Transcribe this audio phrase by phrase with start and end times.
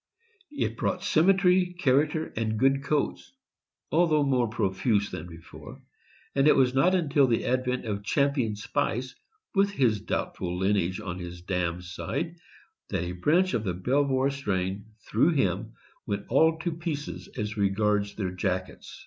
[0.49, 3.33] It brought sym metry, character, and good coats,
[3.91, 5.79] although more profuse than before;
[6.33, 9.13] and it was not until the advent of Champion Spice,
[9.53, 12.37] with his doubtful lineage on his dam's side,
[12.89, 15.73] that a branch of the Belvoir strain, through him,
[16.07, 18.99] went all to pieces as regards their jackets.